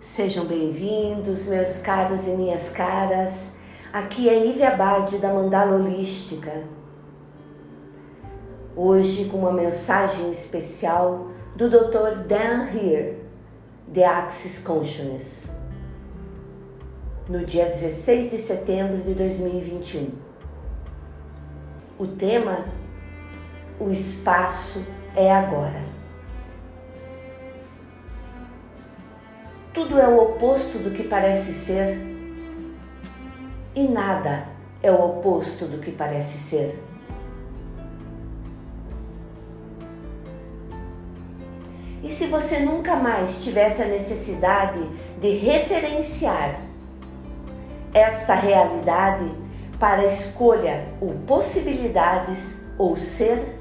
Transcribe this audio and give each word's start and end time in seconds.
Sejam 0.00 0.46
bem-vindos, 0.46 1.44
meus 1.44 1.76
caros 1.76 2.26
e 2.26 2.30
minhas 2.30 2.70
caras. 2.70 3.52
Aqui 3.92 4.30
é 4.30 4.46
Ive 4.46 4.62
Abade 4.62 5.18
da 5.18 5.30
Mandala 5.30 5.76
Holística. 5.76 6.64
Hoje 8.74 9.26
com 9.26 9.36
uma 9.36 9.52
mensagem 9.52 10.32
especial 10.32 11.28
do 11.54 11.68
Dr. 11.68 12.24
Dan 12.26 12.70
Heer, 12.72 13.18
The 13.92 14.06
Axis 14.06 14.58
Consciousness, 14.60 15.50
no 17.28 17.44
dia 17.44 17.66
16 17.66 18.30
de 18.30 18.38
setembro 18.38 19.02
de 19.02 19.12
2021. 19.12 20.12
O 21.98 22.06
tema: 22.06 22.64
O 23.78 23.90
espaço 23.90 24.82
é 25.14 25.30
agora. 25.30 25.99
Tudo 29.72 30.00
é 30.00 30.08
o 30.08 30.20
oposto 30.20 30.78
do 30.78 30.90
que 30.90 31.04
parece 31.04 31.52
ser 31.52 31.96
e 33.74 33.86
nada 33.86 34.48
é 34.82 34.90
o 34.90 35.04
oposto 35.04 35.64
do 35.64 35.78
que 35.78 35.92
parece 35.92 36.38
ser. 36.38 36.82
E 42.02 42.10
se 42.10 42.26
você 42.26 42.58
nunca 42.60 42.96
mais 42.96 43.44
tivesse 43.44 43.82
a 43.82 43.86
necessidade 43.86 44.80
de 45.20 45.36
referenciar 45.36 46.60
esta 47.94 48.34
realidade 48.34 49.30
para 49.78 50.04
escolha 50.06 50.88
ou 51.00 51.12
possibilidades 51.26 52.60
ou 52.76 52.96
ser 52.96 53.59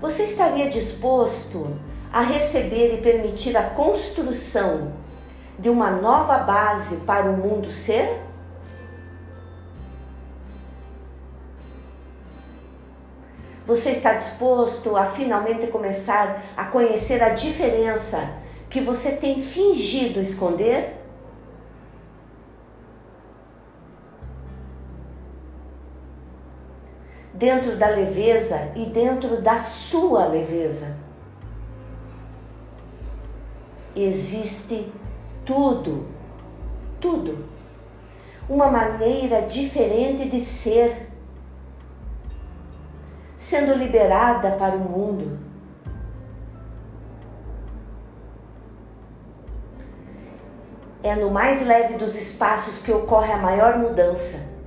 Você 0.00 0.24
estaria 0.24 0.68
disposto 0.68 1.66
a 2.12 2.20
receber 2.20 2.94
e 2.94 3.02
permitir 3.02 3.56
a 3.56 3.70
construção 3.70 4.92
de 5.58 5.68
uma 5.68 5.90
nova 5.90 6.38
base 6.38 6.98
para 6.98 7.28
o 7.28 7.36
mundo 7.36 7.72
ser? 7.72 8.22
Você 13.66 13.90
está 13.90 14.14
disposto 14.14 14.96
a 14.96 15.06
finalmente 15.06 15.66
começar 15.66 16.42
a 16.56 16.64
conhecer 16.66 17.22
a 17.22 17.30
diferença 17.30 18.30
que 18.70 18.80
você 18.80 19.10
tem 19.10 19.42
fingido 19.42 20.20
esconder? 20.20 20.94
Dentro 27.38 27.76
da 27.76 27.88
leveza 27.88 28.72
e 28.74 28.86
dentro 28.86 29.40
da 29.40 29.60
sua 29.60 30.26
leveza. 30.26 30.96
Existe 33.94 34.92
tudo, 35.44 36.08
tudo. 37.00 37.46
Uma 38.48 38.68
maneira 38.68 39.42
diferente 39.42 40.28
de 40.28 40.40
ser, 40.40 41.10
sendo 43.38 43.72
liberada 43.74 44.52
para 44.52 44.74
o 44.74 44.80
mundo. 44.80 45.38
É 51.04 51.14
no 51.14 51.30
mais 51.30 51.64
leve 51.64 51.94
dos 51.96 52.16
espaços 52.16 52.78
que 52.78 52.90
ocorre 52.90 53.32
a 53.32 53.36
maior 53.36 53.78
mudança. 53.78 54.57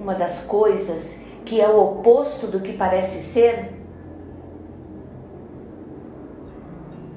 Uma 0.00 0.14
das 0.14 0.44
coisas 0.44 1.18
que 1.44 1.60
é 1.60 1.68
o 1.68 1.78
oposto 1.78 2.46
do 2.46 2.60
que 2.60 2.72
parece 2.72 3.20
ser 3.20 3.74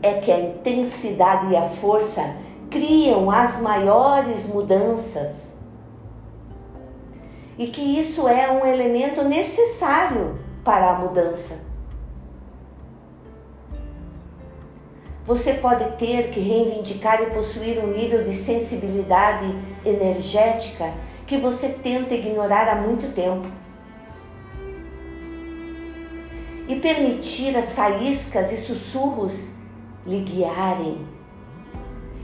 é 0.02 0.16
que 0.16 0.30
a 0.30 0.40
intensidade 0.40 1.52
e 1.52 1.56
a 1.56 1.70
força 1.70 2.36
criam 2.70 3.32
as 3.32 3.62
maiores 3.62 4.48
mudanças. 4.48 5.54
E 7.58 7.68
que 7.68 7.82
isso 7.82 8.28
é 8.28 8.52
um 8.52 8.66
elemento 8.66 9.24
necessário 9.24 10.40
para 10.64 10.92
a 10.92 11.00
mudança. 11.00 11.62
Você 15.26 15.54
pode 15.54 15.90
ter 15.98 16.32
que 16.32 16.40
reivindicar 16.42 17.22
e 17.22 17.28
possuir 17.28 17.82
um 17.82 17.88
nível 17.88 18.26
de 18.26 18.34
sensibilidade 18.34 19.56
energética 19.86 20.92
que 21.26 21.38
você 21.38 21.70
tenta 21.70 22.14
ignorar 22.14 22.68
há 22.68 22.76
muito 22.76 23.14
tempo. 23.14 23.48
E 26.68 26.76
permitir 26.76 27.56
as 27.58 27.74
faíscas 27.74 28.52
e 28.52 28.58
sussurros 28.58 29.50
lhe 30.06 30.22
guiarem 30.22 31.06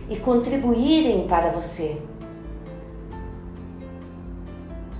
e 0.10 0.16
contribuírem 0.18 1.28
para 1.28 1.50
você. 1.50 2.02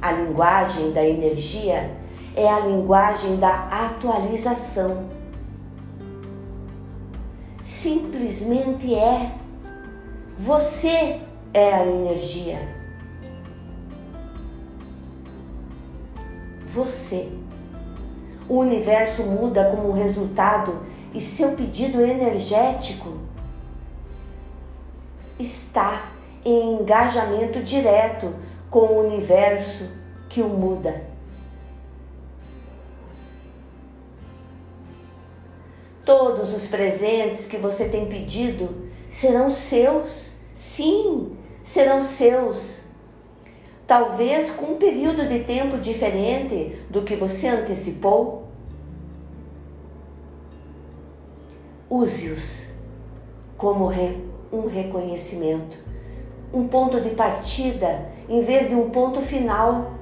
A 0.02 0.12
linguagem 0.12 0.92
da 0.92 1.06
energia 1.06 1.92
é 2.36 2.48
a 2.48 2.60
linguagem 2.60 3.38
da 3.38 3.68
atualização. 3.68 5.10
Simplesmente 7.64 8.94
é. 8.96 9.36
Você 10.38 11.20
é 11.54 11.74
a 11.74 11.86
energia. 11.86 12.79
Você. 16.74 17.30
O 18.48 18.60
universo 18.60 19.24
muda 19.24 19.72
como 19.72 19.92
resultado 19.92 20.80
e 21.14 21.22
seu 21.22 21.52
pedido 21.56 22.02
energético 22.02 23.18
está 25.40 26.12
em 26.44 26.80
engajamento 26.82 27.64
direto 27.64 28.34
com 28.70 28.80
o 28.80 29.08
universo 29.08 29.90
que 30.30 30.42
o 30.42 30.50
muda. 30.50 31.10
Todos 36.06 36.54
os 36.54 36.68
presentes 36.68 37.46
que 37.46 37.58
você 37.58 37.88
tem 37.88 38.08
pedido 38.08 38.90
serão 39.10 39.50
seus, 39.50 40.34
sim, 40.56 41.38
serão 41.64 42.02
seus 42.02 42.79
talvez 43.90 44.52
com 44.52 44.74
um 44.74 44.78
período 44.78 45.28
de 45.28 45.40
tempo 45.40 45.80
diferente 45.80 46.80
do 46.92 47.02
que 47.02 47.16
você 47.16 47.48
antecipou. 47.48 48.48
Use-os 51.90 52.68
como 53.58 53.90
um 54.54 54.68
reconhecimento, 54.68 55.76
um 56.54 56.68
ponto 56.68 57.02
de 57.02 57.10
partida 57.16 58.12
em 58.30 58.42
vez 58.42 58.70
de 58.70 58.76
um 58.76 58.92
ponto 58.92 59.22
final. 59.22 59.94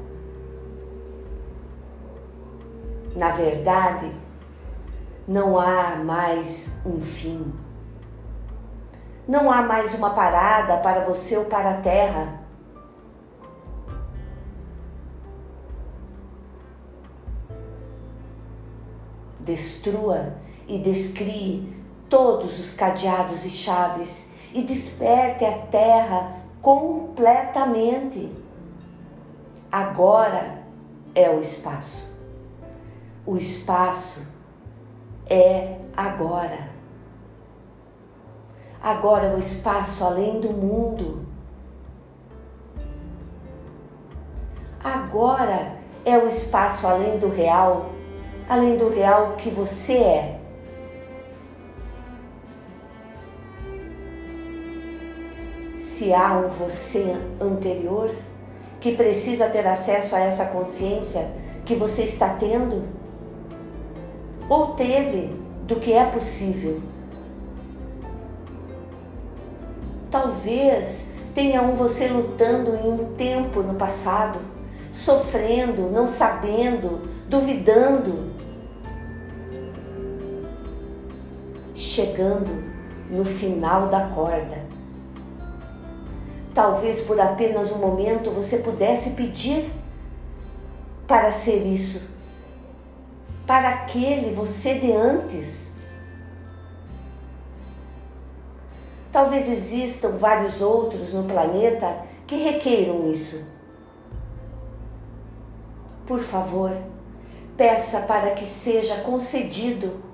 Na 3.16 3.30
verdade, 3.30 4.12
não 5.26 5.58
há 5.58 5.96
mais 5.96 6.68
um 6.86 7.00
fim. 7.00 7.54
Não 9.26 9.50
há 9.50 9.62
mais 9.62 9.94
uma 9.94 10.10
parada 10.10 10.76
para 10.76 11.06
você 11.06 11.38
ou 11.38 11.46
para 11.46 11.70
a 11.70 11.78
terra 11.78 12.47
destrua 19.48 20.36
e 20.68 20.78
descrie 20.78 21.74
todos 22.10 22.60
os 22.60 22.74
cadeados 22.74 23.46
e 23.46 23.50
chaves 23.50 24.28
e 24.54 24.62
desperte 24.62 25.46
a 25.46 25.58
terra 25.58 26.36
completamente. 26.62 28.32
Agora 29.72 30.64
é 31.16 31.30
o 31.30 31.40
espaço. 31.40 32.06
O 33.26 33.38
espaço 33.38 34.26
é 35.30 35.80
agora. 35.96 36.70
Agora 38.82 39.28
é 39.28 39.36
o 39.36 39.40
espaço 39.40 40.04
além 40.04 40.40
do 40.40 40.52
mundo. 40.52 41.26
Agora 44.84 45.78
é 46.06 46.18
o 46.18 46.28
espaço 46.28 46.88
além 46.88 47.20
do 47.20 47.28
real 47.28 47.98
além 48.48 48.78
do 48.78 48.90
real 48.90 49.34
que 49.38 49.50
você 49.50 49.94
é. 49.94 50.40
Se 55.78 56.14
há 56.14 56.38
um 56.38 56.48
você 56.50 57.16
anterior 57.42 58.12
que 58.80 58.96
precisa 58.96 59.50
ter 59.50 59.66
acesso 59.68 60.16
a 60.16 60.20
essa 60.20 60.46
consciência 60.46 61.30
que 61.66 61.76
você 61.76 62.04
está 62.04 62.30
tendo, 62.30 62.84
ou 64.48 64.68
teve 64.74 65.36
do 65.64 65.76
que 65.78 65.92
é 65.92 66.06
possível. 66.06 66.82
Talvez 70.10 71.04
tenha 71.36 71.62
um 71.62 71.76
você 71.76 72.08
lutando 72.08 72.74
em 72.76 72.90
um 72.90 73.14
tempo 73.16 73.62
no 73.62 73.74
passado, 73.74 74.40
sofrendo, 74.94 75.90
não 75.92 76.08
sabendo, 76.08 77.10
duvidando, 77.28 78.37
chegando 81.78 82.52
no 83.12 83.24
final 83.24 83.88
da 83.88 84.10
corda. 84.10 84.66
Talvez 86.54 87.02
por 87.02 87.22
apenas 87.22 87.72
um 87.72 87.78
momento 87.78 88.32
você 88.32 88.58
pudesse 88.58 89.12
pedir 89.12 89.72
para 91.08 91.32
ser 91.32 91.64
isso, 91.68 92.02
para 93.46 93.70
aquele 93.70 94.34
você 94.34 94.74
de 94.74 94.92
antes. 94.92 95.72
Talvez 99.12 99.48
existam 99.48 100.18
vários 100.18 100.60
outros 100.62 101.14
no 101.14 101.26
planeta 101.26 102.06
que 102.26 102.36
requeiram 102.38 103.10
isso. 103.12 103.46
Por 106.08 106.22
favor, 106.22 106.76
peça 107.56 108.02
para 108.02 108.32
que 108.32 108.46
seja 108.46 109.02
concedido 109.02 110.07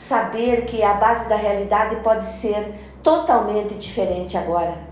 saber 0.00 0.64
que 0.64 0.82
a 0.82 0.94
base 0.94 1.28
da 1.28 1.36
realidade 1.36 1.96
pode 1.96 2.24
ser 2.24 2.74
totalmente 3.02 3.74
diferente 3.74 4.36
agora. 4.36 4.88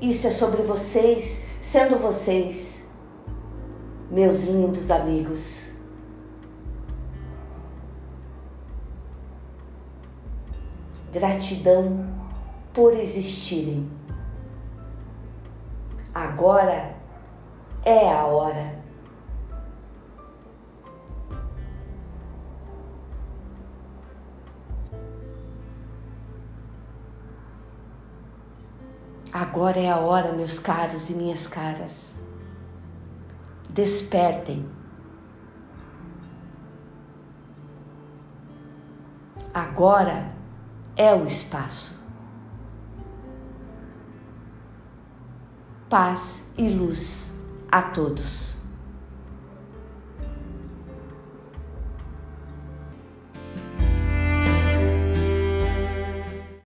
Isso 0.00 0.28
é 0.28 0.30
sobre 0.30 0.62
vocês, 0.62 1.44
sendo 1.60 1.98
vocês, 1.98 2.86
meus 4.10 4.44
lindos 4.44 4.90
amigos. 4.90 5.68
Gratidão 11.12 12.06
por 12.72 12.94
existirem. 12.94 13.90
Agora 16.14 16.94
é 17.84 18.08
a 18.08 18.24
hora. 18.24 18.77
Agora 29.40 29.78
é 29.78 29.88
a 29.88 29.98
hora, 29.98 30.32
meus 30.32 30.58
caros 30.58 31.10
e 31.10 31.14
minhas 31.14 31.46
caras. 31.46 32.16
Despertem. 33.70 34.68
Agora 39.54 40.32
é 40.96 41.14
o 41.14 41.24
espaço. 41.24 41.96
Paz 45.88 46.50
e 46.58 46.68
luz 46.70 47.32
a 47.70 47.82
todos. 47.82 48.58